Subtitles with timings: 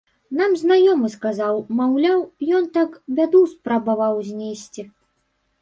[0.37, 2.19] Нам знаёмы сказаў, маўляў,
[2.61, 4.89] ён так бяду спрабаваў знесці.